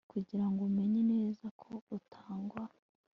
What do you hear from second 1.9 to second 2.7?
utagwa